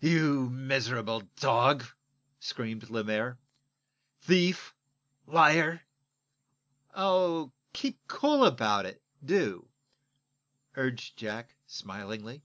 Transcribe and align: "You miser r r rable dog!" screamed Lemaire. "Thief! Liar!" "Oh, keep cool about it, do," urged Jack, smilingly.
"You 0.00 0.48
miser 0.48 0.94
r 0.96 1.00
r 1.00 1.04
rable 1.04 1.28
dog!" 1.38 1.84
screamed 2.40 2.88
Lemaire. 2.88 3.38
"Thief! 4.22 4.74
Liar!" 5.26 5.82
"Oh, 6.94 7.52
keep 7.74 7.98
cool 8.08 8.46
about 8.46 8.86
it, 8.86 9.02
do," 9.22 9.68
urged 10.76 11.18
Jack, 11.18 11.56
smilingly. 11.66 12.42